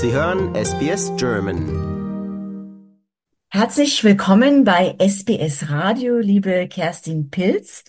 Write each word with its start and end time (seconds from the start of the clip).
Sie 0.00 0.12
hören 0.12 0.54
SBS 0.54 1.10
German. 1.16 1.66
Herzlich 3.48 4.04
willkommen 4.04 4.62
bei 4.62 4.94
SBS 4.96 5.70
Radio, 5.70 6.18
liebe 6.18 6.68
Kerstin 6.68 7.30
Pilz. 7.30 7.82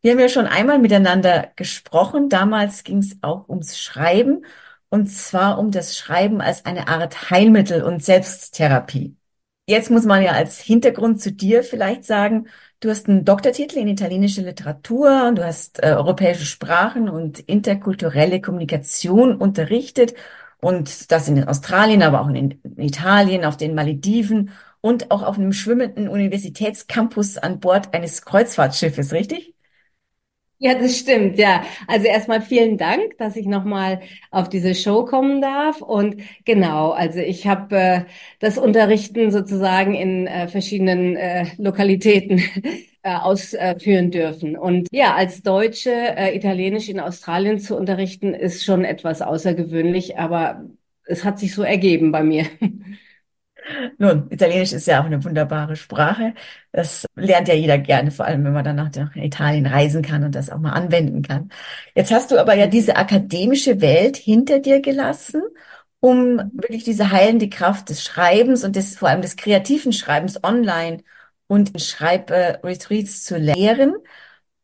Wir 0.00 0.10
haben 0.10 0.18
ja 0.18 0.28
schon 0.28 0.46
einmal 0.46 0.80
miteinander 0.80 1.52
gesprochen. 1.54 2.28
Damals 2.28 2.82
ging 2.82 2.98
es 2.98 3.16
auch 3.22 3.48
ums 3.48 3.78
Schreiben 3.78 4.44
und 4.88 5.06
zwar 5.06 5.60
um 5.60 5.70
das 5.70 5.96
Schreiben 5.96 6.40
als 6.40 6.64
eine 6.64 6.88
Art 6.88 7.30
Heilmittel 7.30 7.84
und 7.84 8.02
Selbsttherapie. 8.02 9.16
Jetzt 9.68 9.88
muss 9.88 10.04
man 10.04 10.20
ja 10.20 10.32
als 10.32 10.58
Hintergrund 10.58 11.20
zu 11.20 11.30
dir 11.30 11.62
vielleicht 11.62 12.02
sagen, 12.04 12.48
du 12.80 12.90
hast 12.90 13.08
einen 13.08 13.24
Doktortitel 13.24 13.78
in 13.78 13.86
italienische 13.86 14.42
Literatur, 14.42 15.30
du 15.32 15.44
hast 15.44 15.80
äh, 15.80 15.92
europäische 15.92 16.44
Sprachen 16.44 17.08
und 17.08 17.38
interkulturelle 17.38 18.40
Kommunikation 18.40 19.36
unterrichtet 19.36 20.14
und 20.62 21.10
das 21.10 21.28
in 21.28 21.44
Australien, 21.46 22.02
aber 22.02 22.22
auch 22.22 22.28
in 22.28 22.60
Italien, 22.78 23.44
auf 23.44 23.56
den 23.56 23.74
Malediven 23.74 24.50
und 24.80 25.10
auch 25.10 25.22
auf 25.22 25.36
einem 25.38 25.52
schwimmenden 25.52 26.08
Universitätscampus 26.08 27.36
an 27.38 27.60
Bord 27.60 27.94
eines 27.94 28.22
Kreuzfahrtschiffes, 28.22 29.12
richtig? 29.12 29.54
Ja, 30.58 30.74
das 30.78 30.96
stimmt, 30.98 31.38
ja. 31.38 31.64
Also 31.88 32.06
erstmal 32.06 32.40
vielen 32.40 32.78
Dank, 32.78 33.18
dass 33.18 33.34
ich 33.34 33.46
nochmal 33.46 34.00
auf 34.30 34.48
diese 34.48 34.76
Show 34.76 35.04
kommen 35.04 35.40
darf. 35.42 35.80
Und 35.82 36.22
genau, 36.44 36.92
also 36.92 37.18
ich 37.18 37.48
habe 37.48 37.76
äh, 37.76 38.04
das 38.38 38.58
Unterrichten 38.58 39.32
sozusagen 39.32 39.94
in 39.94 40.28
äh, 40.28 40.46
verschiedenen 40.46 41.16
äh, 41.16 41.46
Lokalitäten 41.58 42.40
äh, 43.02 43.14
ausführen 43.14 44.10
dürfen. 44.10 44.56
Und 44.56 44.88
ja, 44.92 45.14
als 45.14 45.42
Deutsche 45.42 45.90
äh, 45.90 46.36
Italienisch 46.36 46.88
in 46.88 47.00
Australien 47.00 47.58
zu 47.58 47.76
unterrichten, 47.76 48.34
ist 48.34 48.64
schon 48.64 48.84
etwas 48.84 49.22
außergewöhnlich, 49.22 50.18
aber 50.18 50.64
es 51.04 51.24
hat 51.24 51.38
sich 51.38 51.54
so 51.54 51.62
ergeben 51.62 52.12
bei 52.12 52.22
mir. 52.22 52.46
Nun, 53.98 54.26
Italienisch 54.30 54.72
ist 54.72 54.86
ja 54.86 55.00
auch 55.00 55.04
eine 55.04 55.22
wunderbare 55.24 55.76
Sprache. 55.76 56.34
Das 56.72 57.06
lernt 57.14 57.48
ja 57.48 57.54
jeder 57.54 57.78
gerne, 57.78 58.10
vor 58.10 58.24
allem 58.24 58.44
wenn 58.44 58.52
man 58.52 58.64
dann 58.64 58.76
nach 58.76 58.90
Italien 59.16 59.66
reisen 59.66 60.02
kann 60.02 60.24
und 60.24 60.34
das 60.34 60.50
auch 60.50 60.58
mal 60.58 60.72
anwenden 60.72 61.22
kann. 61.22 61.50
Jetzt 61.94 62.12
hast 62.12 62.30
du 62.30 62.38
aber 62.40 62.54
ja 62.54 62.66
diese 62.66 62.96
akademische 62.96 63.80
Welt 63.80 64.16
hinter 64.16 64.58
dir 64.58 64.80
gelassen, 64.80 65.42
um 66.00 66.38
wirklich 66.52 66.84
diese 66.84 67.12
heilende 67.12 67.48
Kraft 67.48 67.88
des 67.90 68.02
Schreibens 68.02 68.64
und 68.64 68.74
des, 68.76 68.96
vor 68.96 69.08
allem 69.08 69.22
des 69.22 69.36
kreativen 69.36 69.92
Schreibens 69.92 70.42
online 70.42 71.02
und 71.52 71.78
Schreibretreats 71.82 73.24
zu 73.24 73.36
lehren 73.36 73.96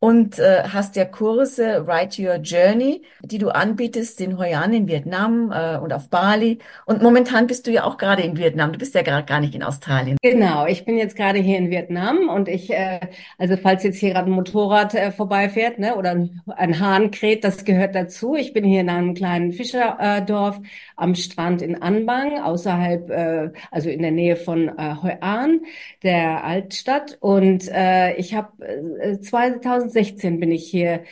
und 0.01 0.39
äh, 0.39 0.63
hast 0.63 0.95
ja 0.97 1.05
Kurse 1.05 1.87
Write 1.87 2.23
Your 2.23 2.37
Journey, 2.37 3.03
die 3.23 3.39
du 3.39 3.49
anbietest 3.49 4.21
in 4.21 4.39
Hoi 4.39 4.55
An 4.55 4.73
in 4.73 4.87
Vietnam 4.87 5.53
äh, 5.53 5.77
und 5.79 5.93
auf 5.93 6.09
Bali. 6.09 6.59
Und 6.87 7.03
momentan 7.03 7.49
bist 7.49 7.67
du 7.67 7.73
ja 7.73 7.85
auch 7.85 7.97
gerade 7.97 8.23
in 8.23 8.37
Vietnam. 8.37 8.73
Du 8.73 8.79
bist 8.79 8.95
ja 8.95 9.03
gerade 9.03 9.27
gar 9.27 9.41
nicht 9.41 9.55
in 9.55 9.63
Australien. 9.65 10.17
Genau, 10.23 10.67
ich 10.67 10.85
bin 10.85 10.97
jetzt 10.97 11.17
gerade 11.17 11.41
hier 11.41 11.59
in 11.59 11.71
Vietnam 11.71 12.29
und 12.29 12.49
ich, 12.49 12.71
äh, 12.71 13.01
also 13.39 13.57
falls 13.57 13.83
jetzt 13.83 13.99
hier 13.99 14.13
gerade 14.13 14.31
ein 14.31 14.35
Motorrad 14.35 14.95
äh, 14.95 15.11
vorbeifährt, 15.11 15.81
ne, 15.81 15.97
oder 15.97 16.17
ein 16.57 16.81
Hahn 16.81 17.11
kräht, 17.11 17.43
das 17.43 17.65
gehört 17.65 17.97
dazu. 17.97 18.37
Ich 18.37 18.53
bin 18.53 18.65
hier 18.65 18.83
in 18.83 18.91
einem 18.91 19.15
kleinen 19.15 19.53
Fischerdorf 19.53 20.61
am 20.95 21.15
Strand 21.17 21.61
in 21.61 21.83
Anbang, 21.83 22.41
außerhalb, 22.41 23.11
äh, 23.11 23.51
also 23.73 23.89
in 23.91 24.03
der 24.03 24.13
Nähe 24.13 24.37
von 24.37 24.69
äh, 24.69 24.95
Hoi 25.03 25.17
An, 25.21 25.61
der 26.05 26.45
Altstadt. 26.45 27.19
Und 27.21 27.69
äh, 27.69 28.15
ich 28.15 28.35
habe 28.35 28.65
äh, 29.01 29.19
2000 29.19 29.88
2016 29.89 30.41
bin 30.41 30.53
ich 30.53 30.69
hier, 30.69 31.05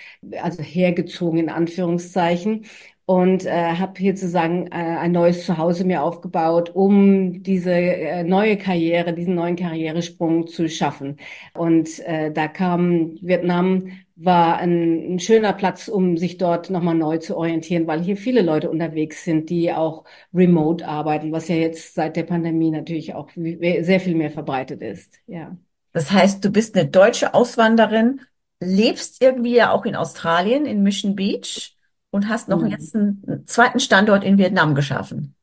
also 0.42 0.62
hergezogen 0.62 1.38
in 1.38 1.48
Anführungszeichen 1.50 2.66
und 3.06 3.46
äh, 3.46 3.74
habe 3.74 3.98
hier 3.98 4.16
sozusagen 4.16 4.66
äh, 4.66 4.70
ein 4.74 5.12
neues 5.12 5.46
Zuhause 5.46 5.84
mir 5.84 6.02
aufgebaut, 6.02 6.70
um 6.74 7.42
diese 7.42 7.70
äh, 7.70 8.24
neue 8.24 8.56
Karriere, 8.58 9.14
diesen 9.14 9.36
neuen 9.36 9.54
Karrieresprung 9.54 10.48
zu 10.48 10.68
schaffen. 10.68 11.16
Und 11.54 12.00
äh, 12.00 12.32
da 12.32 12.48
kam 12.48 13.16
Vietnam 13.22 13.92
war 14.16 14.56
ein, 14.56 15.14
ein 15.14 15.18
schöner 15.20 15.52
Platz, 15.52 15.88
um 15.88 16.16
sich 16.16 16.38
dort 16.38 16.70
nochmal 16.70 16.94
neu 16.94 17.18
zu 17.18 17.36
orientieren, 17.36 17.86
weil 17.86 18.02
hier 18.02 18.16
viele 18.16 18.42
Leute 18.42 18.70
unterwegs 18.70 19.24
sind, 19.24 19.50
die 19.50 19.72
auch 19.72 20.04
remote 20.34 20.88
arbeiten, 20.88 21.32
was 21.32 21.48
ja 21.48 21.56
jetzt 21.56 21.94
seit 21.94 22.16
der 22.16 22.24
Pandemie 22.24 22.70
natürlich 22.70 23.14
auch 23.14 23.28
sehr 23.34 24.00
viel 24.00 24.14
mehr 24.14 24.30
verbreitet 24.30 24.80
ist. 24.80 25.20
Ja. 25.26 25.56
Das 25.92 26.10
heißt, 26.10 26.44
du 26.44 26.50
bist 26.50 26.76
eine 26.76 26.88
deutsche 26.88 27.34
Auswanderin 27.34 28.20
lebst 28.66 29.22
irgendwie 29.22 29.54
ja 29.54 29.72
auch 29.72 29.84
in 29.84 29.96
Australien, 29.96 30.66
in 30.66 30.82
Mission 30.82 31.16
Beach 31.16 31.76
und 32.10 32.28
hast 32.28 32.48
noch 32.48 32.62
mhm. 32.62 32.68
jetzt 32.68 32.94
einen 32.94 33.44
zweiten 33.46 33.80
Standort 33.80 34.24
in 34.24 34.38
Vietnam 34.38 34.74
geschaffen. 34.74 35.36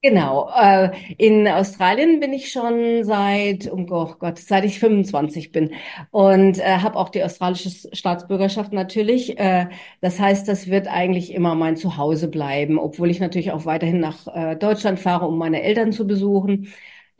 Genau. 0.00 0.48
Äh, 0.56 0.92
in 1.16 1.48
Australien 1.48 2.20
bin 2.20 2.32
ich 2.32 2.52
schon 2.52 3.02
seit, 3.02 3.68
oh 3.72 4.14
Gott, 4.16 4.38
seit 4.38 4.64
ich 4.64 4.78
25 4.78 5.50
bin 5.50 5.72
und 6.12 6.60
äh, 6.60 6.78
habe 6.78 6.96
auch 6.96 7.08
die 7.08 7.24
australische 7.24 7.70
Staatsbürgerschaft 7.92 8.72
natürlich. 8.72 9.36
Äh, 9.40 9.66
das 10.00 10.20
heißt, 10.20 10.46
das 10.46 10.68
wird 10.68 10.86
eigentlich 10.86 11.34
immer 11.34 11.56
mein 11.56 11.76
Zuhause 11.76 12.28
bleiben, 12.28 12.78
obwohl 12.78 13.10
ich 13.10 13.18
natürlich 13.18 13.50
auch 13.50 13.64
weiterhin 13.64 13.98
nach 13.98 14.28
äh, 14.28 14.54
Deutschland 14.54 15.00
fahre, 15.00 15.26
um 15.26 15.36
meine 15.36 15.62
Eltern 15.62 15.90
zu 15.90 16.06
besuchen. 16.06 16.68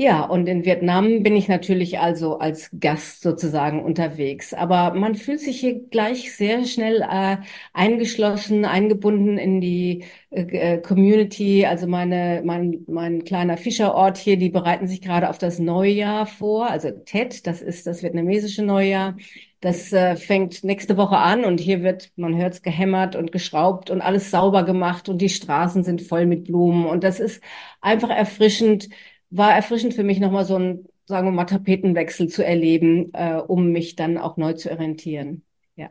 Ja, 0.01 0.25
und 0.25 0.47
in 0.49 0.65
Vietnam 0.65 1.25
bin 1.25 1.35
ich 1.35 1.49
natürlich 1.49 1.99
also 1.99 2.39
als 2.39 2.71
Gast 2.79 3.21
sozusagen 3.21 3.83
unterwegs. 3.83 4.55
Aber 4.55 4.95
man 4.95 5.17
fühlt 5.17 5.41
sich 5.41 5.59
hier 5.59 5.89
gleich 5.89 6.37
sehr 6.37 6.65
schnell 6.67 7.03
äh, 7.03 7.39
eingeschlossen, 7.73 8.65
eingebunden 8.65 9.39
in 9.39 9.61
die 9.61 10.05
äh, 10.31 10.77
äh 10.77 10.81
Community. 10.81 11.67
Also 11.67 11.89
meine, 11.89 12.43
mein, 12.45 12.85
mein 12.87 13.25
kleiner 13.25 13.57
Fischerort 13.57 14.19
hier, 14.19 14.37
die 14.37 14.51
bereiten 14.51 14.87
sich 14.87 15.01
gerade 15.01 15.29
auf 15.29 15.39
das 15.39 15.59
Neujahr 15.59 16.27
vor. 16.27 16.71
Also 16.71 16.91
Tet, 16.93 17.49
das 17.49 17.61
ist 17.61 17.85
das 17.89 18.05
vietnamesische 18.05 18.63
Neujahr. 18.63 19.17
Das 19.61 19.93
äh, 19.93 20.15
fängt 20.15 20.63
nächste 20.63 20.97
Woche 20.97 21.17
an 21.17 21.45
und 21.45 21.59
hier 21.59 21.83
wird, 21.83 22.13
man 22.15 22.37
hört 22.37 22.55
es 22.55 22.63
gehämmert 22.63 23.17
und 23.17 23.33
geschraubt 23.33 23.91
und 23.91 24.01
alles 24.01 24.31
sauber 24.31 24.63
gemacht 24.63 25.09
und 25.09 25.21
die 25.21 25.29
Straßen 25.29 25.83
sind 25.83 26.03
voll 26.03 26.27
mit 26.27 26.45
Blumen. 26.45 26.87
Und 26.87 27.03
das 27.03 27.19
ist 27.19 27.43
einfach 27.81 28.11
erfrischend 28.11 28.89
war 29.31 29.55
erfrischend 29.55 29.95
für 29.95 30.05
mich 30.05 30.21
nochmal 30.21 30.45
so 30.45 30.57
ein, 30.59 30.87
sagen 31.07 31.27
wir 31.27 31.33
mal, 31.33 31.45
Tapetenwechsel 31.45 32.29
zu 32.29 32.45
erleben, 32.45 33.13
äh, 33.15 33.37
um 33.37 33.73
mich 33.73 33.97
dann 33.97 34.19
auch 34.19 34.37
neu 34.37 34.55
zu 34.55 34.71
orientieren. 34.71 35.45
Ja. 35.77 35.91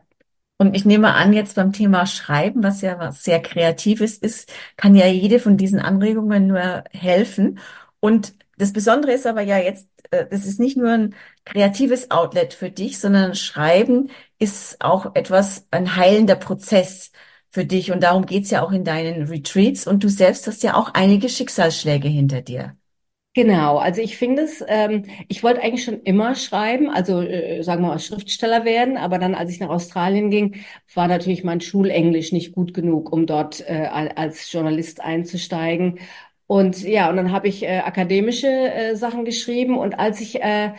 Und 0.58 0.76
ich 0.76 0.84
nehme 0.84 1.14
an, 1.14 1.32
jetzt 1.32 1.56
beim 1.56 1.72
Thema 1.72 2.06
Schreiben, 2.06 2.62
was 2.62 2.80
ja 2.82 2.98
was 2.98 3.24
sehr 3.24 3.40
Kreatives 3.40 4.18
ist, 4.18 4.52
kann 4.76 4.94
ja 4.94 5.06
jede 5.06 5.38
von 5.40 5.56
diesen 5.56 5.80
Anregungen 5.80 6.48
nur 6.48 6.84
helfen. 6.90 7.58
Und 8.00 8.34
das 8.56 8.72
Besondere 8.72 9.12
ist 9.12 9.26
aber 9.26 9.42
ja 9.42 9.58
jetzt, 9.58 9.88
äh, 10.10 10.26
das 10.26 10.46
ist 10.46 10.60
nicht 10.60 10.76
nur 10.76 10.90
ein 10.90 11.14
kreatives 11.44 12.10
Outlet 12.10 12.54
für 12.54 12.70
dich, 12.70 12.98
sondern 12.98 13.34
Schreiben 13.34 14.10
ist 14.38 14.80
auch 14.80 15.14
etwas, 15.14 15.66
ein 15.70 15.96
heilender 15.96 16.36
Prozess 16.36 17.12
für 17.50 17.64
dich. 17.64 17.92
Und 17.92 18.02
darum 18.02 18.26
geht's 18.26 18.50
ja 18.50 18.62
auch 18.62 18.72
in 18.72 18.84
deinen 18.84 19.28
Retreats. 19.28 19.86
Und 19.86 20.04
du 20.04 20.08
selbst 20.08 20.46
hast 20.46 20.62
ja 20.62 20.74
auch 20.74 20.94
einige 20.94 21.28
Schicksalsschläge 21.28 22.08
hinter 22.08 22.42
dir. 22.42 22.77
Genau, 23.38 23.76
also 23.78 24.00
ich 24.02 24.16
finde 24.16 24.42
es, 24.42 24.64
ähm, 24.66 25.04
ich 25.28 25.44
wollte 25.44 25.60
eigentlich 25.62 25.84
schon 25.84 26.02
immer 26.02 26.34
schreiben, 26.34 26.88
also 26.90 27.20
äh, 27.20 27.62
sagen 27.62 27.82
wir 27.82 27.88
mal 27.88 27.98
Schriftsteller 28.00 28.64
werden, 28.64 28.96
aber 28.96 29.18
dann, 29.18 29.34
als 29.36 29.52
ich 29.52 29.60
nach 29.60 29.68
Australien 29.68 30.28
ging, 30.30 30.56
war 30.94 31.06
natürlich 31.06 31.44
mein 31.44 31.60
Schulenglisch 31.60 32.32
nicht 32.32 32.52
gut 32.52 32.74
genug, 32.74 33.12
um 33.12 33.26
dort 33.26 33.60
äh, 33.68 33.86
als 34.16 34.50
Journalist 34.50 35.00
einzusteigen. 35.02 36.00
Und 36.48 36.82
ja, 36.82 37.10
und 37.10 37.16
dann 37.16 37.30
habe 37.30 37.46
ich 37.48 37.62
äh, 37.62 37.78
akademische 37.78 38.48
äh, 38.48 38.96
Sachen 38.96 39.24
geschrieben 39.24 39.78
und 39.78 39.98
als 40.00 40.20
ich 40.20 40.42
äh, 40.42 40.72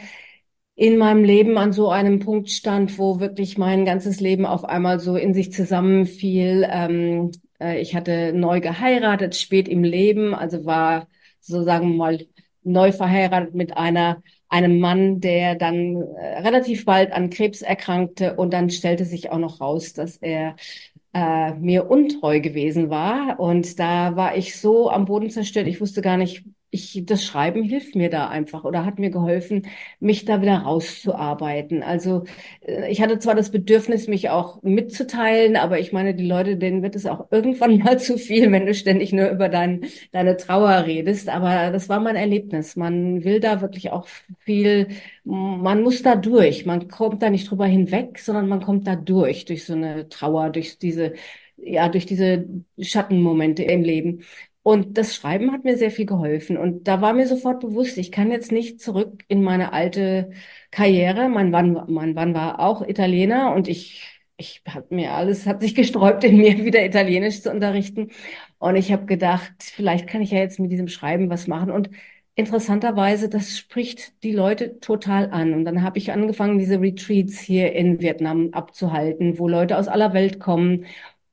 in 0.75 0.98
meinem 0.98 1.24
Leben 1.24 1.58
an 1.58 1.74
so 1.74 1.90
einem 1.90 2.19
Punkt 2.19 2.50
stand, 2.50 2.98
wo 2.98 3.19
wirklich 3.19 3.58
mein 3.58 3.84
ganzes 3.86 4.19
Leben 4.22 4.46
auf 4.46 4.64
einmal 4.64 5.00
so 5.00 5.16
in 5.18 5.34
sich 5.34 5.52
zusammenfiel, 5.52 6.66
ähm, 6.69 7.31
äh, 7.60 7.81
ich 7.81 7.95
hatte 7.95 8.31
neu 8.34 8.62
geheiratet, 8.62 9.36
spät 9.36 9.68
im 9.68 9.84
Leben, 9.84 10.34
also 10.34 10.66
war 10.66 11.07
so 11.42 11.63
sagen 11.63 11.89
wir 11.92 11.95
mal 11.98 12.28
neu 12.64 12.92
verheiratet 12.92 13.56
mit 13.56 13.76
einer 13.78 14.22
einem 14.50 14.80
Mann, 14.80 15.20
der 15.22 15.56
dann 15.56 16.02
äh, 16.02 16.40
relativ 16.40 16.86
bald 16.86 17.12
an 17.12 17.30
Krebs 17.30 17.62
erkrankte 17.62 18.36
und 18.36 18.52
dann 18.52 18.72
stellte 18.72 19.06
sich 19.06 19.30
auch 19.30 19.38
noch 19.38 19.62
raus, 19.62 19.94
dass 19.94 20.18
er 20.18 20.56
äh, 21.14 21.54
mir 21.54 21.90
untreu 21.90 22.40
gewesen 22.42 22.90
war. 22.90 23.40
Und 23.40 23.80
da 23.80 24.16
war 24.16 24.36
ich 24.38 24.60
so 24.60 24.90
am 24.90 25.06
Boden 25.06 25.30
zerstört. 25.30 25.68
Ich 25.68 25.82
wusste 25.82 26.02
gar 26.02 26.18
nicht, 26.18 26.44
ich, 26.71 27.04
das 27.06 27.24
Schreiben 27.24 27.63
hilft 27.63 27.95
mir 27.95 28.10
da 28.10 28.27
einfach 28.27 28.63
oder 28.63 28.86
hat 28.86 29.00
mir 29.00 29.10
geholfen, 29.10 29.68
mich 30.00 30.25
da 30.25 30.42
wieder 30.42 30.60
rauszuarbeiten. 30.60 31.83
Also 31.83 32.25
äh, 32.62 32.92
ich 32.92 33.01
hatte 33.01 33.19
zwar 33.19 33.36
das 33.36 33.51
Bedürfnis, 33.51 34.07
mich 34.07 34.30
auch 34.30 34.62
mitzuteilen, 34.62 35.56
aber 35.56 35.80
ich 35.80 35.92
meine, 35.94 36.13
die 36.13 36.27
Leute, 36.27 36.57
denen 36.57 36.83
wird 36.83 36.95
es 36.95 37.06
auch 37.06 37.27
irgendwann 37.31 37.80
mal 37.80 38.00
zu 38.00 38.18
viel, 38.18 38.51
wenn 38.51 38.66
du 38.66 38.74
ständig 38.74 39.12
nur 39.13 39.30
über 39.30 39.50
dein, 39.50 39.86
deine 40.12 40.38
Trauer 40.38 40.86
redest. 40.86 41.30
Aber 41.30 41.71
das 41.71 41.89
war 41.89 42.00
mein 42.00 42.16
Erlebnis. 42.16 42.75
Man 42.75 43.24
will 43.24 43.39
da 43.39 43.62
wirklich 43.62 43.92
auch 43.92 44.07
viel, 44.39 44.89
man 45.24 45.81
muss 45.83 46.04
da 46.04 46.15
durch. 46.15 46.65
Man 46.65 46.88
kommt 46.88 47.22
da 47.24 47.30
nicht 47.30 47.50
drüber 47.50 47.65
hinweg, 47.65 48.19
sondern 48.19 48.48
man 48.48 48.62
kommt 48.62 48.88
da 48.88 48.95
durch, 48.95 49.45
durch 49.45 49.65
so 49.65 49.74
eine 49.74 50.10
Trauer, 50.10 50.50
durch 50.50 50.77
diese 50.80 51.13
ja, 51.62 51.89
durch 51.89 52.06
diese 52.06 52.45
Schattenmomente 52.80 53.63
im 53.63 53.83
Leben. 53.83 54.24
Und 54.62 54.98
das 54.98 55.16
Schreiben 55.16 55.52
hat 55.52 55.64
mir 55.64 55.78
sehr 55.78 55.90
viel 55.92 56.06
geholfen. 56.06 56.58
Und 56.58 56.88
da 56.88 57.02
war 57.02 57.14
mir 57.14 57.28
sofort 57.28 57.62
bewusst, 57.62 57.98
ich 57.98 58.12
kann 58.12 58.30
jetzt 58.32 58.52
nicht 58.52 58.82
zurück 58.82 59.24
in 59.28 59.42
meine 59.42 59.74
alte 59.74 60.32
Karriere. 60.72 61.30
Mein 61.30 61.50
Mann, 61.50 61.86
mein 61.88 62.14
Mann 62.14 62.34
war 62.34 62.60
auch 62.60 62.82
Italiener 62.88 63.54
und 63.54 63.68
ich, 63.68 64.22
ich 64.38 64.62
habe 64.68 64.94
mir 64.94 65.14
alles, 65.14 65.46
hat 65.48 65.62
sich 65.62 65.76
gesträubt, 65.76 66.24
in 66.24 66.38
mir 66.38 66.64
wieder 66.66 66.86
Italienisch 66.86 67.42
zu 67.42 67.52
unterrichten. 67.52 68.12
Und 68.60 68.76
ich 68.76 68.92
habe 68.92 69.06
gedacht, 69.06 69.54
vielleicht 69.60 70.08
kann 70.08 70.22
ich 70.22 70.32
ja 70.32 70.40
jetzt 70.40 70.60
mit 70.60 70.72
diesem 70.72 70.88
Schreiben 70.90 71.30
was 71.30 71.48
machen. 71.48 71.72
Und 71.72 71.90
interessanterweise, 72.36 73.30
das 73.30 73.58
spricht 73.58 74.24
die 74.24 74.32
Leute 74.34 74.80
total 74.80 75.32
an. 75.32 75.54
Und 75.54 75.66
dann 75.66 75.84
habe 75.84 75.98
ich 75.98 76.12
angefangen, 76.12 76.60
diese 76.60 76.80
Retreats 76.82 77.40
hier 77.40 77.74
in 77.74 78.02
Vietnam 78.02 78.50
abzuhalten, 78.52 79.40
wo 79.40 79.48
Leute 79.48 79.78
aus 79.78 79.88
aller 79.88 80.14
Welt 80.14 80.40
kommen 80.40 80.86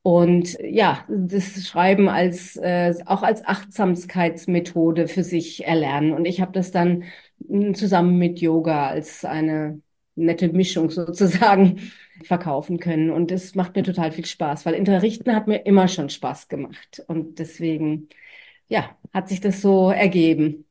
und 0.06 0.56
ja, 0.62 1.04
das 1.08 1.66
Schreiben 1.66 2.08
als 2.08 2.54
äh, 2.56 2.94
auch 3.06 3.24
als 3.24 3.44
Achtsamkeitsmethode 3.44 5.08
für 5.08 5.24
sich 5.24 5.66
erlernen. 5.66 6.12
Und 6.12 6.26
ich 6.26 6.40
habe 6.40 6.52
das 6.52 6.70
dann 6.70 7.02
hm, 7.48 7.74
zusammen 7.74 8.16
mit 8.16 8.38
Yoga 8.40 8.86
als 8.86 9.24
eine 9.24 9.82
nette 10.14 10.48
Mischung 10.50 10.90
sozusagen 10.92 11.90
verkaufen 12.22 12.78
können. 12.78 13.10
Und 13.10 13.32
das 13.32 13.56
macht 13.56 13.74
mir 13.74 13.82
total 13.82 14.12
viel 14.12 14.26
Spaß, 14.26 14.64
weil 14.64 14.76
Unterrichten 14.78 15.34
hat 15.34 15.48
mir 15.48 15.66
immer 15.66 15.88
schon 15.88 16.08
Spaß 16.08 16.46
gemacht. 16.46 17.02
Und 17.08 17.40
deswegen, 17.40 18.08
ja, 18.68 18.96
hat 19.12 19.28
sich 19.28 19.40
das 19.40 19.60
so 19.60 19.90
ergeben. 19.90 20.66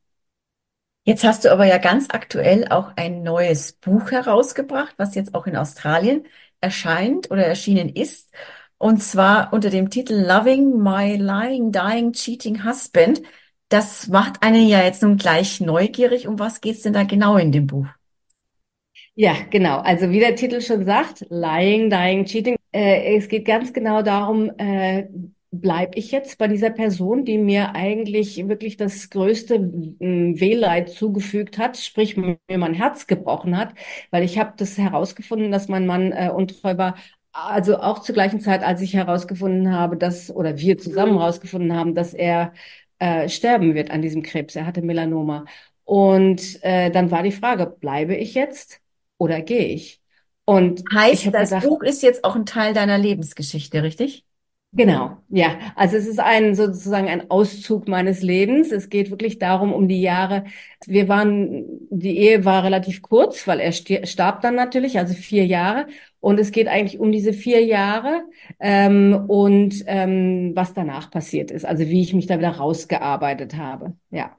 Jetzt 1.04 1.24
hast 1.24 1.44
du 1.44 1.52
aber 1.52 1.66
ja 1.66 1.76
ganz 1.76 2.08
aktuell 2.08 2.68
auch 2.68 2.94
ein 2.96 3.22
neues 3.22 3.74
Buch 3.74 4.10
herausgebracht, 4.12 4.94
was 4.96 5.14
jetzt 5.14 5.34
auch 5.34 5.46
in 5.46 5.56
Australien 5.56 6.24
erscheint 6.62 7.30
oder 7.30 7.44
erschienen 7.46 7.90
ist. 7.90 8.32
Und 8.78 9.02
zwar 9.02 9.52
unter 9.52 9.70
dem 9.70 9.90
Titel 9.90 10.14
Loving 10.14 10.82
My 10.82 11.16
Lying, 11.16 11.72
Dying, 11.72 12.12
Cheating 12.12 12.64
Husband. 12.64 13.22
Das 13.68 14.08
macht 14.08 14.42
einen 14.42 14.68
ja 14.68 14.82
jetzt 14.82 15.02
nun 15.02 15.16
gleich 15.16 15.60
neugierig. 15.60 16.28
Um 16.28 16.38
was 16.38 16.60
geht's 16.60 16.82
denn 16.82 16.92
da 16.92 17.04
genau 17.04 17.36
in 17.36 17.52
dem 17.52 17.66
Buch? 17.66 17.86
Ja, 19.14 19.34
genau. 19.50 19.78
Also 19.78 20.10
wie 20.10 20.20
der 20.20 20.36
Titel 20.36 20.60
schon 20.60 20.84
sagt, 20.84 21.26
Lying, 21.30 21.88
Dying, 21.90 22.26
Cheating. 22.26 22.56
Äh, 22.72 23.16
es 23.16 23.28
geht 23.28 23.46
ganz 23.46 23.72
genau 23.72 24.02
darum, 24.02 24.50
äh, 24.58 25.06
bleibe 25.50 25.98
ich 25.98 26.10
jetzt 26.12 26.38
bei 26.38 26.48
dieser 26.48 26.70
Person, 26.70 27.24
die 27.24 27.38
mir 27.38 27.74
eigentlich 27.74 28.46
wirklich 28.48 28.76
das 28.76 29.10
größte 29.10 29.54
äh, 29.54 30.40
Wehleid 30.40 30.90
zugefügt 30.90 31.58
hat, 31.58 31.76
sprich 31.78 32.16
mir 32.16 32.38
mein 32.48 32.74
Herz 32.74 33.06
gebrochen 33.06 33.56
hat, 33.56 33.74
weil 34.10 34.22
ich 34.24 34.38
habe 34.38 34.52
das 34.56 34.76
herausgefunden, 34.78 35.50
dass 35.50 35.68
mein 35.68 35.86
Mann 35.86 36.12
äh, 36.12 36.30
untreu 36.34 36.76
war, 36.76 36.96
also 37.36 37.78
auch 37.78 38.00
zur 38.00 38.14
gleichen 38.14 38.40
Zeit, 38.40 38.62
als 38.62 38.80
ich 38.80 38.94
herausgefunden 38.94 39.72
habe, 39.72 39.96
dass, 39.96 40.30
oder 40.30 40.58
wir 40.58 40.78
zusammen 40.78 41.12
mhm. 41.12 41.18
herausgefunden 41.18 41.74
haben, 41.76 41.94
dass 41.94 42.14
er 42.14 42.52
äh, 42.98 43.28
sterben 43.28 43.74
wird 43.74 43.90
an 43.90 44.02
diesem 44.02 44.22
Krebs. 44.22 44.56
Er 44.56 44.66
hatte 44.66 44.82
Melanoma. 44.82 45.44
Und 45.84 46.62
äh, 46.62 46.90
dann 46.90 47.10
war 47.10 47.22
die 47.22 47.32
Frage, 47.32 47.66
bleibe 47.66 48.16
ich 48.16 48.34
jetzt 48.34 48.80
oder 49.18 49.40
gehe 49.42 49.66
ich? 49.66 50.00
Und 50.44 50.82
heißt, 50.94 51.26
das 51.26 51.50
gedacht, 51.50 51.64
Buch 51.64 51.82
ist 51.82 52.02
jetzt 52.02 52.24
auch 52.24 52.36
ein 52.36 52.46
Teil 52.46 52.72
deiner 52.72 52.98
Lebensgeschichte, 52.98 53.82
richtig? 53.82 54.24
Genau, 54.72 55.16
ja. 55.30 55.58
Also 55.74 55.96
es 55.96 56.06
ist 56.06 56.20
ein 56.20 56.54
sozusagen 56.54 57.08
ein 57.08 57.30
Auszug 57.30 57.88
meines 57.88 58.22
Lebens. 58.22 58.72
Es 58.72 58.90
geht 58.90 59.10
wirklich 59.10 59.38
darum, 59.38 59.72
um 59.72 59.88
die 59.88 60.02
Jahre. 60.02 60.44
Wir 60.86 61.08
waren, 61.08 61.64
die 61.90 62.18
Ehe 62.18 62.44
war 62.44 62.62
relativ 62.62 63.00
kurz, 63.00 63.46
weil 63.46 63.60
er 63.60 63.72
starb 63.72 64.42
dann 64.42 64.54
natürlich, 64.54 64.98
also 64.98 65.14
vier 65.14 65.46
Jahre. 65.46 65.86
Und 66.20 66.40
es 66.40 66.50
geht 66.50 66.68
eigentlich 66.68 66.98
um 66.98 67.12
diese 67.12 67.32
vier 67.32 67.64
Jahre 67.64 68.24
ähm, 68.58 69.24
und 69.28 69.84
ähm, 69.86 70.52
was 70.54 70.74
danach 70.74 71.10
passiert 71.10 71.50
ist, 71.50 71.64
also 71.64 71.84
wie 71.86 72.02
ich 72.02 72.14
mich 72.14 72.26
da 72.26 72.38
wieder 72.38 72.50
rausgearbeitet 72.50 73.56
habe. 73.56 73.94
Ja. 74.10 74.36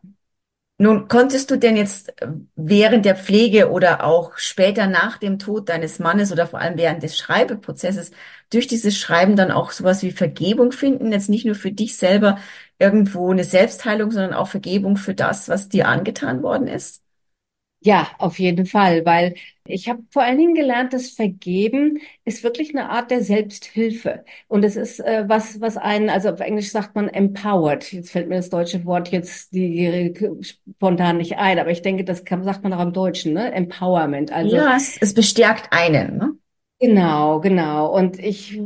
Nun, 0.80 1.08
konntest 1.08 1.50
du 1.50 1.58
denn 1.58 1.76
jetzt 1.76 2.10
äh, 2.22 2.28
während 2.56 3.06
der 3.06 3.16
Pflege 3.16 3.72
oder 3.72 4.04
auch 4.04 4.38
später 4.38 4.86
nach 4.86 5.18
dem 5.18 5.40
Tod 5.40 5.70
deines 5.70 5.98
Mannes 5.98 6.32
oder 6.32 6.46
vor 6.46 6.60
allem 6.60 6.78
während 6.78 7.02
des 7.02 7.18
Schreibeprozesses 7.18 8.12
durch 8.52 8.68
dieses 8.68 8.96
Schreiben 8.96 9.36
dann 9.36 9.52
auch 9.52 9.72
sowas 9.72 10.04
wie 10.04 10.12
Vergebung 10.12 10.72
finden? 10.72 11.12
Jetzt 11.12 11.30
nicht 11.30 11.46
nur 11.46 11.56
für 11.56 11.72
dich 11.72 11.98
selber 11.98 12.38
irgendwo 12.78 13.32
eine 13.32 13.44
Selbstheilung, 13.44 14.12
sondern 14.12 14.34
auch 14.34 14.50
Vergebung 14.50 14.98
für 14.98 15.16
das, 15.16 15.50
was 15.50 15.68
dir 15.68 15.88
angetan 15.88 16.44
worden 16.44 16.68
ist? 16.68 17.02
Ja, 17.80 18.10
auf 18.18 18.40
jeden 18.40 18.66
Fall, 18.66 19.06
weil 19.06 19.36
ich 19.66 19.88
habe 19.88 20.02
vor 20.10 20.24
allen 20.24 20.38
Dingen 20.38 20.56
gelernt, 20.56 20.94
dass 20.94 21.12
Vergeben 21.12 22.00
ist 22.26 22.44
wirklich 22.44 22.72
eine 22.76 22.90
Art 22.90 23.12
der 23.12 23.22
Selbsthilfe. 23.22 24.26
Und 24.48 24.64
es 24.64 24.76
ist 24.76 25.00
äh, 25.00 25.26
was, 25.28 25.62
was 25.62 25.78
einen, 25.78 26.10
also 26.10 26.30
auf 26.30 26.40
Englisch 26.40 26.72
sagt 26.72 26.96
man 26.96 27.08
empowered. 27.08 27.92
Jetzt 27.92 28.12
fällt 28.12 28.30
mir 28.30 28.38
das 28.38 28.50
deutsche 28.50 28.84
Wort 28.86 29.10
jetzt 29.10 29.54
die, 29.54 30.14
die 30.14 30.44
spontan 30.44 31.18
nicht 31.18 31.38
ein, 31.38 31.60
aber 31.60 31.70
ich 31.70 31.82
denke, 31.82 32.04
das 32.04 32.26
kann, 32.26 32.44
sagt 32.44 32.64
man 32.64 32.74
auch 32.74 32.82
im 32.82 32.94
Deutschen, 32.94 33.34
ne? 33.34 33.52
Empowerment. 33.54 34.32
Also 34.32 34.56
ja, 34.56 34.76
es, 34.76 34.98
es 35.00 35.14
bestärkt 35.14 35.72
einen. 35.72 36.18
Ne? 36.18 36.37
Genau, 36.80 37.40
genau. 37.40 37.92
Und 37.92 38.20
ich, 38.20 38.62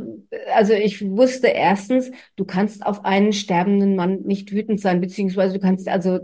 also 0.54 0.74
ich 0.74 1.00
wusste 1.00 1.46
erstens, 1.46 2.10
du 2.36 2.44
kannst 2.44 2.84
auf 2.84 3.06
einen 3.06 3.32
sterbenden 3.32 3.96
Mann 3.96 4.20
nicht 4.24 4.52
wütend 4.52 4.80
sein, 4.80 5.00
beziehungsweise 5.00 5.54
du 5.54 5.60
kannst, 5.60 5.88
also 5.88 6.20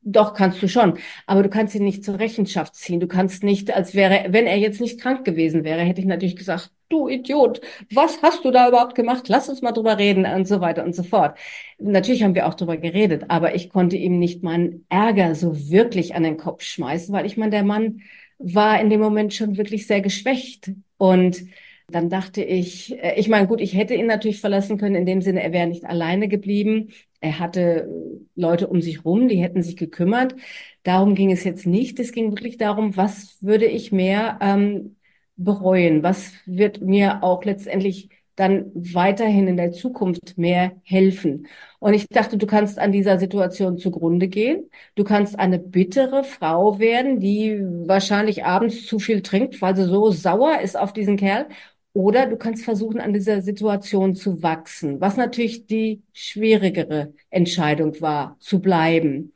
doch 0.00 0.34
kannst 0.34 0.60
du 0.60 0.66
schon, 0.68 0.98
aber 1.26 1.44
du 1.44 1.48
kannst 1.48 1.76
ihn 1.76 1.84
nicht 1.84 2.02
zur 2.04 2.18
Rechenschaft 2.18 2.74
ziehen. 2.74 2.98
Du 2.98 3.06
kannst 3.06 3.44
nicht, 3.44 3.72
als 3.72 3.94
wäre, 3.94 4.32
wenn 4.32 4.48
er 4.48 4.56
jetzt 4.58 4.80
nicht 4.80 5.00
krank 5.00 5.24
gewesen 5.24 5.62
wäre, 5.62 5.80
hätte 5.82 6.00
ich 6.00 6.08
natürlich 6.08 6.34
gesagt, 6.34 6.72
du 6.88 7.06
Idiot, 7.08 7.60
was 7.94 8.20
hast 8.20 8.44
du 8.44 8.50
da 8.50 8.66
überhaupt 8.68 8.96
gemacht? 8.96 9.28
Lass 9.28 9.48
uns 9.48 9.62
mal 9.62 9.70
drüber 9.70 9.96
reden 9.96 10.26
und 10.26 10.48
so 10.48 10.60
weiter 10.60 10.82
und 10.82 10.94
so 10.96 11.04
fort. 11.04 11.38
Natürlich 11.78 12.24
haben 12.24 12.34
wir 12.34 12.48
auch 12.48 12.54
drüber 12.54 12.76
geredet, 12.78 13.26
aber 13.28 13.54
ich 13.54 13.70
konnte 13.70 13.96
ihm 13.96 14.18
nicht 14.18 14.42
meinen 14.42 14.86
Ärger 14.88 15.36
so 15.36 15.56
wirklich 15.70 16.16
an 16.16 16.24
den 16.24 16.36
Kopf 16.36 16.62
schmeißen, 16.64 17.14
weil 17.14 17.26
ich 17.26 17.36
meine, 17.36 17.50
der 17.52 17.62
Mann 17.62 18.00
war 18.38 18.80
in 18.80 18.90
dem 18.90 19.00
Moment 19.00 19.34
schon 19.34 19.56
wirklich 19.56 19.86
sehr 19.86 20.00
geschwächt. 20.00 20.72
Und 20.98 21.44
dann 21.90 22.10
dachte 22.10 22.42
ich, 22.44 22.92
äh, 23.02 23.14
ich 23.18 23.28
meine, 23.28 23.46
gut, 23.46 23.60
ich 23.60 23.74
hätte 23.74 23.94
ihn 23.94 24.06
natürlich 24.06 24.40
verlassen 24.40 24.78
können, 24.78 24.94
in 24.96 25.06
dem 25.06 25.22
Sinne, 25.22 25.42
er 25.42 25.52
wäre 25.52 25.66
nicht 25.66 25.84
alleine 25.84 26.28
geblieben. 26.28 26.90
Er 27.20 27.38
hatte 27.38 27.88
Leute 28.36 28.68
um 28.68 28.82
sich 28.82 29.04
rum, 29.04 29.28
die 29.28 29.42
hätten 29.42 29.62
sich 29.62 29.76
gekümmert. 29.76 30.36
Darum 30.82 31.14
ging 31.14 31.32
es 31.32 31.44
jetzt 31.44 31.66
nicht. 31.66 31.98
Es 31.98 32.12
ging 32.12 32.30
wirklich 32.30 32.58
darum, 32.58 32.96
was 32.96 33.38
würde 33.42 33.66
ich 33.66 33.90
mehr 33.92 34.38
ähm, 34.42 34.96
bereuen? 35.36 36.02
Was 36.02 36.32
wird 36.46 36.80
mir 36.82 37.22
auch 37.22 37.44
letztendlich 37.44 38.10
dann 38.38 38.70
weiterhin 38.74 39.48
in 39.48 39.56
der 39.56 39.72
Zukunft 39.72 40.38
mehr 40.38 40.76
helfen. 40.84 41.48
Und 41.80 41.94
ich 41.94 42.06
dachte, 42.08 42.38
du 42.38 42.46
kannst 42.46 42.78
an 42.78 42.92
dieser 42.92 43.18
Situation 43.18 43.78
zugrunde 43.78 44.28
gehen. 44.28 44.70
Du 44.94 45.02
kannst 45.02 45.38
eine 45.38 45.58
bittere 45.58 46.22
Frau 46.22 46.78
werden, 46.78 47.18
die 47.18 47.60
wahrscheinlich 47.60 48.44
abends 48.44 48.86
zu 48.86 49.00
viel 49.00 49.22
trinkt, 49.22 49.60
weil 49.60 49.74
sie 49.74 49.84
so 49.86 50.12
sauer 50.12 50.60
ist 50.60 50.76
auf 50.78 50.92
diesen 50.92 51.16
Kerl. 51.16 51.48
Oder 51.94 52.26
du 52.26 52.36
kannst 52.36 52.64
versuchen, 52.64 53.00
an 53.00 53.12
dieser 53.12 53.42
Situation 53.42 54.14
zu 54.14 54.40
wachsen, 54.42 55.00
was 55.00 55.16
natürlich 55.16 55.66
die 55.66 56.02
schwierigere 56.12 57.14
Entscheidung 57.30 58.00
war, 58.00 58.36
zu 58.38 58.60
bleiben. 58.60 59.32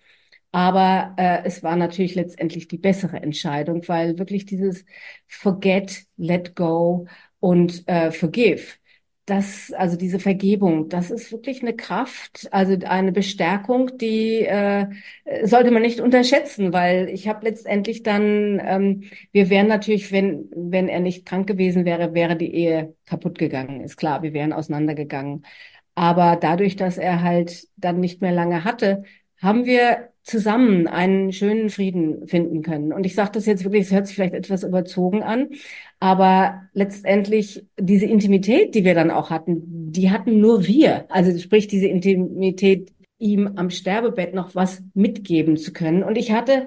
Aber 0.52 1.14
äh, 1.18 1.42
es 1.44 1.62
war 1.62 1.76
natürlich 1.76 2.14
letztendlich 2.14 2.68
die 2.68 2.78
bessere 2.78 3.16
Entscheidung, 3.22 3.88
weil 3.88 4.18
wirklich 4.18 4.46
dieses 4.46 4.84
Forget, 5.26 6.04
Let 6.16 6.54
Go 6.54 7.06
und 7.40 7.88
äh, 7.88 8.12
Forgive 8.12 8.62
das, 9.26 9.72
also 9.72 9.96
diese 9.96 10.18
Vergebung, 10.18 10.88
das 10.88 11.10
ist 11.12 11.30
wirklich 11.30 11.62
eine 11.62 11.76
Kraft, 11.76 12.48
also 12.50 12.76
eine 12.86 13.12
Bestärkung, 13.12 13.96
die 13.96 14.40
äh, 14.44 14.86
sollte 15.44 15.70
man 15.70 15.82
nicht 15.82 16.00
unterschätzen, 16.00 16.72
weil 16.72 17.08
ich 17.08 17.28
habe 17.28 17.44
letztendlich 17.46 18.02
dann, 18.02 18.60
ähm, 18.64 19.04
wir 19.30 19.48
wären 19.48 19.68
natürlich, 19.68 20.10
wenn 20.10 20.50
wenn 20.54 20.88
er 20.88 21.00
nicht 21.00 21.24
krank 21.24 21.46
gewesen 21.46 21.84
wäre, 21.84 22.14
wäre 22.14 22.36
die 22.36 22.52
Ehe 22.52 22.96
kaputt 23.06 23.38
gegangen, 23.38 23.80
ist 23.82 23.96
klar, 23.96 24.22
wir 24.22 24.32
wären 24.32 24.52
auseinandergegangen. 24.52 25.44
Aber 25.94 26.36
dadurch, 26.36 26.76
dass 26.76 26.98
er 26.98 27.22
halt 27.22 27.68
dann 27.76 28.00
nicht 28.00 28.22
mehr 28.22 28.32
lange 28.32 28.64
hatte, 28.64 29.04
haben 29.40 29.64
wir 29.66 30.08
zusammen 30.22 30.86
einen 30.86 31.32
schönen 31.32 31.68
Frieden 31.68 32.26
finden 32.28 32.62
können. 32.62 32.92
Und 32.92 33.04
ich 33.04 33.14
sage 33.14 33.32
das 33.34 33.46
jetzt 33.46 33.64
wirklich, 33.64 33.82
es 33.86 33.92
hört 33.92 34.06
sich 34.06 34.14
vielleicht 34.14 34.34
etwas 34.34 34.62
überzogen 34.62 35.22
an, 35.22 35.50
aber 36.02 36.62
letztendlich 36.72 37.64
diese 37.78 38.06
Intimität, 38.06 38.74
die 38.74 38.84
wir 38.84 38.96
dann 38.96 39.12
auch 39.12 39.30
hatten, 39.30 39.92
die 39.92 40.10
hatten 40.10 40.40
nur 40.40 40.66
wir. 40.66 41.04
Also 41.08 41.38
sprich 41.38 41.68
diese 41.68 41.86
Intimität, 41.86 42.92
ihm 43.18 43.52
am 43.54 43.70
Sterbebett 43.70 44.34
noch 44.34 44.56
was 44.56 44.82
mitgeben 44.94 45.56
zu 45.56 45.72
können. 45.72 46.02
Und 46.02 46.18
ich 46.18 46.32
hatte 46.32 46.66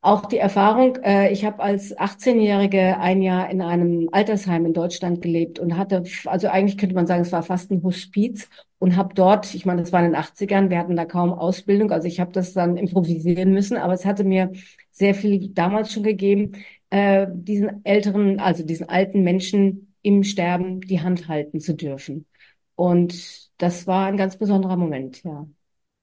auch 0.00 0.26
die 0.26 0.38
Erfahrung, 0.38 0.96
äh, 1.04 1.30
ich 1.30 1.44
habe 1.44 1.62
als 1.62 1.96
18-Jährige 1.96 2.98
ein 2.98 3.22
Jahr 3.22 3.48
in 3.48 3.62
einem 3.62 4.08
Altersheim 4.10 4.66
in 4.66 4.72
Deutschland 4.72 5.22
gelebt 5.22 5.60
und 5.60 5.76
hatte, 5.76 6.02
also 6.24 6.48
eigentlich 6.48 6.78
könnte 6.78 6.96
man 6.96 7.06
sagen, 7.06 7.22
es 7.22 7.30
war 7.30 7.44
fast 7.44 7.70
ein 7.70 7.84
Hospiz 7.84 8.48
und 8.80 8.96
habe 8.96 9.14
dort, 9.14 9.54
ich 9.54 9.66
meine, 9.66 9.82
das 9.82 9.92
war 9.92 10.04
in 10.04 10.12
den 10.12 10.20
80ern, 10.20 10.68
wir 10.68 10.78
hatten 10.78 10.96
da 10.96 11.04
kaum 11.04 11.32
Ausbildung, 11.32 11.92
also 11.92 12.08
ich 12.08 12.18
habe 12.18 12.32
das 12.32 12.54
dann 12.54 12.76
improvisieren 12.76 13.52
müssen, 13.52 13.76
aber 13.76 13.92
es 13.92 14.04
hatte 14.04 14.24
mir 14.24 14.50
sehr 14.98 15.14
viel 15.14 15.48
damals 15.50 15.92
schon 15.92 16.02
gegeben, 16.02 16.52
äh, 16.90 17.26
diesen 17.30 17.84
älteren, 17.84 18.40
also 18.40 18.64
diesen 18.64 18.88
alten 18.88 19.22
Menschen 19.22 19.94
im 20.02 20.24
Sterben 20.24 20.80
die 20.80 21.00
Hand 21.00 21.28
halten 21.28 21.60
zu 21.60 21.74
dürfen. 21.74 22.26
Und 22.74 23.50
das 23.58 23.86
war 23.86 24.06
ein 24.06 24.16
ganz 24.16 24.36
besonderer 24.36 24.76
Moment, 24.76 25.22
ja. 25.24 25.46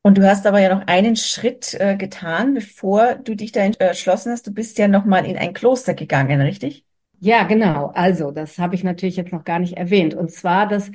Und 0.02 0.20
du 0.20 0.30
hast 0.30 0.46
aber 0.46 0.60
ja 0.60 0.76
noch 0.76 0.86
einen 0.86 1.16
Schritt 1.16 1.74
äh, 1.80 1.96
getan, 1.96 2.54
bevor 2.54 3.16
du 3.16 3.36
dich 3.36 3.52
da 3.52 3.62
entschlossen 3.62 4.32
hast. 4.32 4.46
Du 4.46 4.52
bist 4.52 4.78
ja 4.78 4.88
noch 4.88 5.06
mal 5.06 5.26
in 5.26 5.36
ein 5.36 5.54
Kloster 5.54 5.96
gegangen, 5.96 6.42
richtig? 6.42 6.86
Ja, 7.20 7.44
genau. 7.44 7.88
Also, 7.96 8.30
das 8.30 8.60
habe 8.60 8.76
ich 8.76 8.84
natürlich 8.84 9.16
jetzt 9.16 9.32
noch 9.32 9.44
gar 9.44 9.58
nicht 9.58 9.78
erwähnt. 9.78 10.14
Und 10.14 10.30
zwar, 10.32 10.68
das 10.68 10.92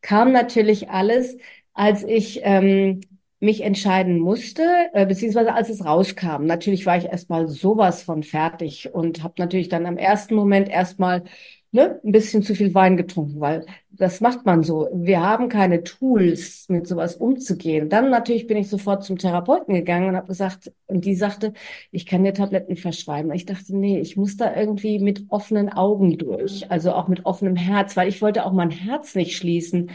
kam 0.00 0.30
natürlich 0.30 0.90
alles, 0.90 1.36
als 1.74 2.04
ich 2.04 2.40
ähm, 2.44 3.00
mich 3.42 3.62
entscheiden 3.62 4.20
musste, 4.20 4.62
äh, 4.92 5.04
beziehungsweise 5.04 5.52
als 5.52 5.68
es 5.68 5.84
rauskam. 5.84 6.44
Natürlich 6.46 6.86
war 6.86 6.96
ich 6.96 7.06
erstmal 7.06 7.48
sowas 7.48 8.02
von 8.02 8.22
fertig 8.22 8.94
und 8.94 9.24
habe 9.24 9.34
natürlich 9.38 9.68
dann 9.68 9.84
am 9.84 9.96
ersten 9.98 10.36
Moment 10.36 10.68
erstmal 10.68 11.24
ne, 11.72 12.00
ein 12.04 12.12
bisschen 12.12 12.44
zu 12.44 12.54
viel 12.54 12.72
Wein 12.74 12.96
getrunken, 12.96 13.40
weil 13.40 13.66
das 13.90 14.20
macht 14.20 14.46
man 14.46 14.62
so. 14.62 14.88
Wir 14.94 15.20
haben 15.22 15.48
keine 15.48 15.82
Tools, 15.82 16.66
mit 16.68 16.86
sowas 16.86 17.16
umzugehen. 17.16 17.88
Dann 17.88 18.10
natürlich 18.10 18.46
bin 18.46 18.58
ich 18.58 18.68
sofort 18.68 19.04
zum 19.04 19.18
Therapeuten 19.18 19.74
gegangen 19.74 20.10
und 20.10 20.16
habe 20.16 20.28
gesagt, 20.28 20.72
und 20.86 21.04
die 21.04 21.14
sagte, 21.16 21.52
ich 21.90 22.06
kann 22.06 22.22
dir 22.22 22.34
Tabletten 22.34 22.76
verschreiben. 22.76 23.32
Ich 23.32 23.46
dachte, 23.46 23.76
nee, 23.76 23.98
ich 23.98 24.16
muss 24.16 24.36
da 24.36 24.54
irgendwie 24.54 25.00
mit 25.00 25.24
offenen 25.30 25.68
Augen 25.68 26.16
durch, 26.16 26.70
also 26.70 26.92
auch 26.92 27.08
mit 27.08 27.26
offenem 27.26 27.56
Herz, 27.56 27.96
weil 27.96 28.08
ich 28.08 28.22
wollte 28.22 28.46
auch 28.46 28.52
mein 28.52 28.70
Herz 28.70 29.14
nicht 29.16 29.36
schließen 29.36 29.90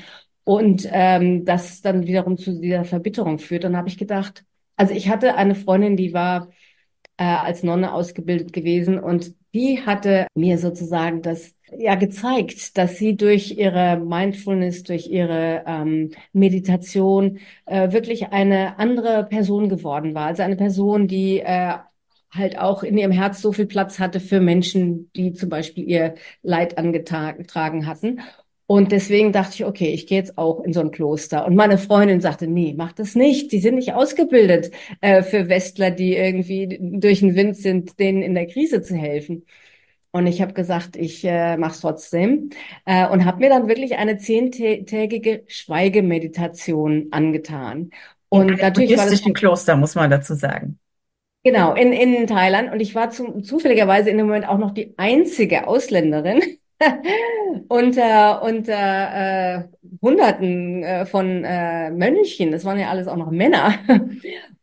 und 0.47 0.87
ähm, 0.93 1.43
das 1.43 1.81
dann 1.81 2.07
wiederum 2.07 2.37
zu 2.37 2.61
dieser 2.61 2.85
Verbitterung 2.85 3.37
führt. 3.37 3.65
Dann 3.65 3.75
habe 3.75 3.89
ich 3.89 3.97
gedacht, 3.97 4.45
also 4.77 4.93
ich 4.93 5.09
hatte 5.09 5.35
eine 5.35 5.55
Freundin, 5.55 5.97
die 5.97 6.13
war 6.13 6.47
äh, 7.17 7.25
als 7.25 7.63
Nonne 7.63 7.91
ausgebildet 7.91 8.53
gewesen 8.53 8.97
und 8.97 9.35
die 9.53 9.81
hatte 9.85 10.25
mir 10.35 10.57
sozusagen 10.57 11.21
das 11.21 11.53
ja 11.77 11.95
gezeigt, 11.95 12.77
dass 12.77 12.97
sie 12.97 13.17
durch 13.17 13.57
ihre 13.57 13.97
Mindfulness, 13.97 14.83
durch 14.83 15.07
ihre 15.07 15.65
ähm, 15.67 16.11
Meditation 16.31 17.39
äh, 17.65 17.91
wirklich 17.91 18.29
eine 18.29 18.79
andere 18.79 19.25
Person 19.25 19.67
geworden 19.67 20.15
war. 20.15 20.27
Also 20.27 20.43
eine 20.43 20.55
Person, 20.55 21.09
die 21.09 21.39
äh, 21.41 21.73
halt 22.31 22.57
auch 22.57 22.83
in 22.83 22.97
ihrem 22.97 23.11
Herz 23.11 23.41
so 23.41 23.51
viel 23.51 23.65
Platz 23.65 23.99
hatte 23.99 24.21
für 24.21 24.39
Menschen, 24.39 25.11
die 25.13 25.33
zum 25.33 25.49
Beispiel 25.49 25.83
ihr 25.89 26.15
Leid 26.41 26.77
angetragen 26.77 27.85
hatten. 27.85 28.21
Und 28.69 28.91
deswegen 28.91 29.31
dachte 29.31 29.55
ich, 29.55 29.65
okay, 29.65 29.93
ich 29.93 30.07
gehe 30.07 30.17
jetzt 30.17 30.37
auch 30.37 30.61
in 30.61 30.73
so 30.73 30.81
ein 30.81 30.91
Kloster. 30.91 31.45
Und 31.45 31.55
meine 31.55 31.77
Freundin 31.77 32.19
sagte, 32.19 32.47
nee, 32.47 32.73
mach 32.77 32.91
das 32.91 33.15
nicht. 33.15 33.53
Die 33.53 33.59
sind 33.59 33.75
nicht 33.75 33.93
ausgebildet 33.93 34.71
äh, 34.99 35.23
für 35.23 35.47
Westler, 35.47 35.89
die 35.89 36.17
irgendwie 36.17 36.77
durch 36.81 37.21
den 37.21 37.35
Wind 37.35 37.55
sind, 37.55 37.97
denen 37.97 38.21
in 38.21 38.35
der 38.35 38.45
Krise 38.45 38.81
zu 38.81 38.95
helfen. 38.95 39.45
Und 40.11 40.27
ich 40.27 40.41
habe 40.41 40.51
gesagt, 40.51 40.97
ich 40.97 41.23
äh, 41.23 41.55
mache 41.55 41.71
es 41.71 41.79
trotzdem 41.79 42.49
äh, 42.85 43.07
und 43.07 43.23
habe 43.23 43.39
mir 43.39 43.49
dann 43.49 43.69
wirklich 43.69 43.95
eine 43.97 44.17
zehntägige 44.17 45.43
Schweigemeditation 45.47 47.07
angetan. 47.11 47.91
Und 48.27 48.49
in 48.49 48.57
natürlich 48.57 48.97
war 48.97 49.09
das 49.09 49.25
ein 49.25 49.33
Kloster, 49.33 49.77
muss 49.77 49.95
man 49.95 50.09
dazu 50.09 50.33
sagen. 50.33 50.77
Genau, 51.43 51.73
in, 51.73 51.93
in 51.93 52.27
Thailand. 52.27 52.73
Und 52.73 52.81
ich 52.81 52.95
war 52.95 53.11
zu, 53.11 53.39
zufälligerweise 53.39 54.09
in 54.09 54.17
dem 54.17 54.27
Moment 54.27 54.49
auch 54.49 54.57
noch 54.57 54.71
die 54.71 54.93
einzige 54.97 55.67
Ausländerin 55.67 56.41
unter 57.67 58.43
unter 58.43 58.73
äh, 58.73 59.63
Hunderten 60.01 60.83
äh, 60.83 61.05
von 61.05 61.43
äh, 61.43 61.89
Mönchen. 61.91 62.51
Das 62.51 62.65
waren 62.65 62.79
ja 62.79 62.89
alles 62.89 63.07
auch 63.07 63.15
noch 63.15 63.31
Männer. 63.31 63.73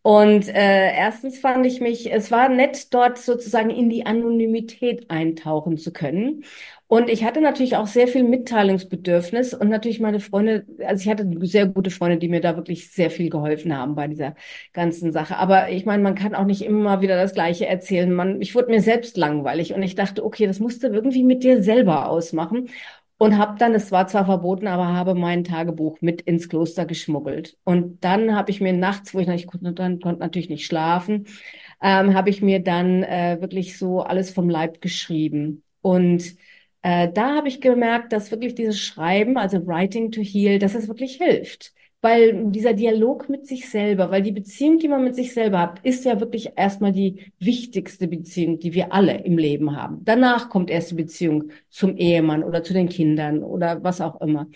Und 0.02 0.48
äh, 0.48 0.94
erstens 0.94 1.38
fand 1.38 1.64
ich 1.64 1.80
mich, 1.80 2.12
es 2.12 2.30
war 2.30 2.50
nett, 2.50 2.92
dort 2.92 3.16
sozusagen 3.16 3.70
in 3.70 3.88
die 3.88 4.04
Anonymität 4.04 5.10
eintauchen 5.10 5.78
zu 5.78 5.94
können. 5.94 6.44
Und 6.86 7.08
ich 7.08 7.24
hatte 7.24 7.40
natürlich 7.40 7.76
auch 7.76 7.86
sehr 7.86 8.06
viel 8.08 8.24
Mitteilungsbedürfnis 8.24 9.54
und 9.54 9.70
natürlich 9.70 10.00
meine 10.00 10.20
Freunde, 10.20 10.66
also 10.86 11.02
ich 11.02 11.08
hatte 11.08 11.28
sehr 11.46 11.66
gute 11.66 11.90
Freunde, 11.90 12.18
die 12.18 12.28
mir 12.28 12.40
da 12.40 12.56
wirklich 12.56 12.90
sehr 12.92 13.10
viel 13.10 13.30
geholfen 13.30 13.76
haben 13.76 13.94
bei 13.94 14.06
dieser 14.06 14.34
ganzen 14.74 15.10
Sache. 15.10 15.36
Aber 15.38 15.70
ich 15.70 15.86
meine, 15.86 16.02
man 16.02 16.14
kann 16.14 16.34
auch 16.34 16.44
nicht 16.44 16.62
immer 16.62 17.00
wieder 17.00 17.16
das 17.16 17.32
Gleiche 17.32 17.66
erzählen. 17.66 18.12
Man, 18.12 18.40
ich 18.42 18.54
wurde 18.54 18.70
mir 18.70 18.82
selbst 18.82 19.16
langweilig 19.16 19.72
und 19.72 19.82
ich 19.82 19.94
dachte, 19.94 20.24
okay, 20.24 20.46
das 20.46 20.60
musst 20.60 20.82
du 20.82 20.88
irgendwie 20.88 21.24
mit 21.24 21.42
dir 21.42 21.62
selber 21.62 22.08
ausmachen. 22.08 22.68
Und 23.16 23.38
habe 23.38 23.56
dann, 23.58 23.74
es 23.74 23.92
war 23.92 24.06
zwar 24.08 24.26
verboten, 24.26 24.66
aber 24.66 24.88
habe 24.88 25.14
mein 25.14 25.44
Tagebuch 25.44 25.98
mit 26.00 26.20
ins 26.22 26.48
Kloster 26.48 26.84
geschmuggelt. 26.84 27.56
Und 27.64 28.04
dann 28.04 28.34
habe 28.34 28.50
ich 28.50 28.60
mir 28.60 28.72
nachts, 28.72 29.14
wo 29.14 29.20
ich, 29.20 29.28
ich 29.28 29.46
konnte, 29.46 29.72
dann, 29.72 30.00
konnte 30.00 30.20
natürlich 30.20 30.50
nicht 30.50 30.66
schlafen, 30.66 31.26
ähm, 31.80 32.14
habe 32.14 32.30
ich 32.30 32.42
mir 32.42 32.60
dann 32.60 33.02
äh, 33.04 33.38
wirklich 33.40 33.78
so 33.78 34.00
alles 34.02 34.30
vom 34.30 34.50
Leib 34.50 34.80
geschrieben. 34.80 35.62
Und 35.80 36.36
äh, 36.84 37.10
da 37.12 37.36
habe 37.36 37.48
ich 37.48 37.62
gemerkt, 37.62 38.12
dass 38.12 38.30
wirklich 38.30 38.54
dieses 38.54 38.78
Schreiben, 38.78 39.38
also 39.38 39.66
Writing 39.66 40.12
to 40.12 40.20
Heal, 40.20 40.58
dass 40.58 40.74
es 40.74 40.86
wirklich 40.88 41.16
hilft. 41.16 41.72
Weil 42.02 42.50
dieser 42.50 42.74
Dialog 42.74 43.30
mit 43.30 43.46
sich 43.46 43.70
selber, 43.70 44.10
weil 44.10 44.20
die 44.22 44.32
Beziehung, 44.32 44.78
die 44.78 44.88
man 44.88 45.02
mit 45.02 45.14
sich 45.14 45.32
selber 45.32 45.58
hat, 45.60 45.80
ist 45.84 46.04
ja 46.04 46.20
wirklich 46.20 46.52
erstmal 46.56 46.92
die 46.92 47.32
wichtigste 47.38 48.06
Beziehung, 48.08 48.58
die 48.58 48.74
wir 48.74 48.92
alle 48.92 49.24
im 49.24 49.38
Leben 49.38 49.74
haben. 49.74 50.04
Danach 50.04 50.50
kommt 50.50 50.68
erst 50.70 50.90
die 50.90 50.96
Beziehung 50.96 51.50
zum 51.70 51.96
Ehemann 51.96 52.44
oder 52.44 52.62
zu 52.62 52.74
den 52.74 52.90
Kindern 52.90 53.42
oder 53.42 53.82
was 53.82 54.02
auch 54.02 54.20
immer. 54.20 54.48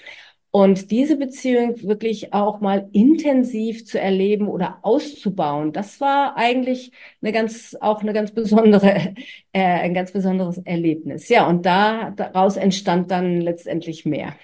Und 0.51 0.91
diese 0.91 1.17
Beziehung 1.17 1.83
wirklich 1.83 2.33
auch 2.33 2.61
mal 2.61 2.89
intensiv 2.93 3.85
zu 3.85 4.01
erleben 4.01 4.49
oder 4.49 4.79
auszubauen, 4.83 5.73
das 5.73 6.01
war 6.01 6.37
eigentlich 6.37 6.93
eine 7.21 7.33
ganz, 7.33 7.77
auch 7.81 8.01
eine 8.01 8.15
ganz 8.15 8.33
besondere, 8.33 9.15
äh, 9.53 9.61
ein 9.61 9.93
ganz 9.93 10.13
besonderes 10.13 10.59
Erlebnis. 10.59 11.29
Ja, 11.29 11.47
und 11.47 11.67
da, 11.67 12.11
daraus 12.13 12.57
entstand 12.57 13.11
dann 13.11 13.41
letztendlich 13.43 14.07
mehr. 14.07 14.35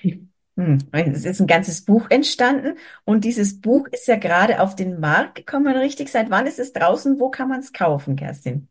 Hm, 0.56 0.78
es 0.92 1.24
ist 1.24 1.40
ein 1.40 1.46
ganzes 1.48 1.84
Buch 1.84 2.08
entstanden 2.10 2.76
und 3.04 3.24
dieses 3.24 3.60
Buch 3.60 3.88
ist 3.90 4.06
ja 4.06 4.16
gerade 4.16 4.60
auf 4.60 4.76
den 4.76 5.00
Markt 5.00 5.34
gekommen, 5.34 5.76
richtig? 5.76 6.10
Seit 6.10 6.30
wann 6.30 6.46
ist 6.46 6.60
es 6.60 6.72
draußen? 6.72 7.18
Wo 7.18 7.30
kann 7.30 7.48
man 7.48 7.60
es 7.60 7.72
kaufen, 7.72 8.14
Kerstin? 8.14 8.68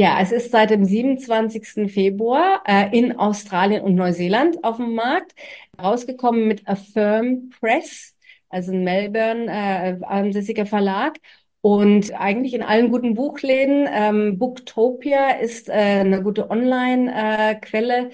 Ja, 0.00 0.18
es 0.22 0.32
ist 0.32 0.50
seit 0.50 0.70
dem 0.70 0.86
27. 0.86 1.92
Februar 1.92 2.62
äh, 2.66 2.88
in 2.98 3.18
Australien 3.18 3.82
und 3.82 3.96
Neuseeland 3.96 4.64
auf 4.64 4.78
dem 4.78 4.94
Markt 4.94 5.34
rausgekommen 5.78 6.48
mit 6.48 6.66
Affirm 6.66 7.50
Press, 7.60 8.16
also 8.48 8.72
ein 8.72 8.82
Melbourne 8.82 9.46
äh, 9.50 10.02
ansässiger 10.06 10.64
Verlag. 10.64 11.18
Und 11.60 12.18
eigentlich 12.18 12.54
in 12.54 12.62
allen 12.62 12.90
guten 12.90 13.12
Buchläden. 13.12 13.86
Ähm, 13.92 14.38
Booktopia 14.38 15.32
ist 15.32 15.68
äh, 15.68 15.72
eine 15.72 16.22
gute 16.22 16.48
Online-Quelle, 16.48 18.08
äh, 18.08 18.10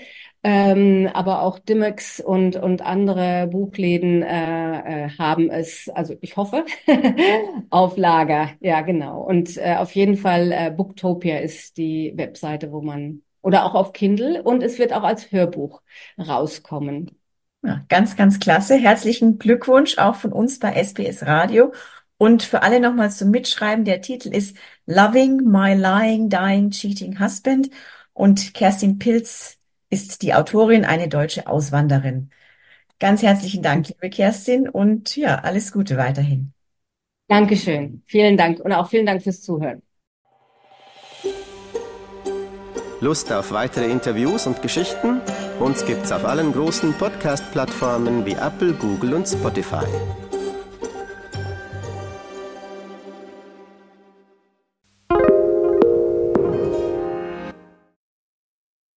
ähm, 0.48 1.10
aber 1.12 1.42
auch 1.42 1.58
Dimex 1.58 2.20
und, 2.20 2.54
und 2.54 2.80
andere 2.80 3.48
Buchläden 3.48 4.22
äh, 4.22 5.06
äh, 5.06 5.10
haben 5.18 5.50
es, 5.50 5.88
also 5.92 6.14
ich 6.20 6.36
hoffe, 6.36 6.64
auf 7.70 7.96
Lager. 7.96 8.50
Ja, 8.60 8.82
genau. 8.82 9.22
Und 9.22 9.56
äh, 9.56 9.74
auf 9.74 9.96
jeden 9.96 10.16
Fall 10.16 10.52
äh, 10.52 10.70
Booktopia 10.70 11.38
ist 11.40 11.76
die 11.78 12.12
Webseite, 12.14 12.70
wo 12.70 12.80
man, 12.80 13.22
oder 13.42 13.64
auch 13.64 13.74
auf 13.74 13.92
Kindle 13.92 14.40
und 14.40 14.62
es 14.62 14.78
wird 14.78 14.92
auch 14.92 15.02
als 15.02 15.32
Hörbuch 15.32 15.82
rauskommen. 16.16 17.18
Ja, 17.64 17.84
ganz, 17.88 18.14
ganz 18.14 18.38
klasse. 18.38 18.76
Herzlichen 18.76 19.40
Glückwunsch 19.40 19.98
auch 19.98 20.14
von 20.14 20.32
uns 20.32 20.60
bei 20.60 20.80
SBS 20.80 21.26
Radio. 21.26 21.72
Und 22.18 22.44
für 22.44 22.62
alle 22.62 22.78
nochmals 22.78 23.18
zum 23.18 23.32
Mitschreiben, 23.32 23.84
der 23.84 24.00
Titel 24.00 24.28
ist 24.28 24.56
Loving 24.86 25.38
My 25.38 25.74
Lying, 25.74 26.28
Dying, 26.28 26.70
Cheating 26.70 27.18
Husband. 27.18 27.68
Und 28.12 28.54
Kerstin 28.54 29.00
Pilz 29.00 29.58
ist 29.90 30.22
die 30.22 30.34
Autorin, 30.34 30.84
eine 30.84 31.08
deutsche 31.08 31.46
Auswanderin. 31.46 32.30
Ganz 32.98 33.22
herzlichen 33.22 33.62
Dank, 33.62 33.88
liebe 33.88 34.10
Kerstin, 34.10 34.68
und 34.68 35.16
ja, 35.16 35.36
alles 35.40 35.72
Gute 35.72 35.96
weiterhin. 35.96 36.52
Dankeschön. 37.28 38.02
Vielen 38.06 38.36
Dank 38.36 38.60
und 38.60 38.72
auch 38.72 38.88
vielen 38.88 39.06
Dank 39.06 39.22
fürs 39.22 39.42
Zuhören. 39.42 39.82
Lust 43.00 43.30
auf 43.30 43.52
weitere 43.52 43.90
Interviews 43.90 44.46
und 44.46 44.62
Geschichten? 44.62 45.20
Uns 45.60 45.84
gibt's 45.84 46.12
auf 46.12 46.24
allen 46.24 46.52
großen 46.52 46.94
Podcast-Plattformen 46.94 48.24
wie 48.24 48.32
Apple, 48.32 48.72
Google 48.72 49.14
und 49.14 49.26
Spotify. 49.26 49.84